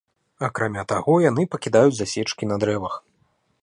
[0.47, 2.93] Акрамя таго яны пакідаюць засечкі на дрэвах.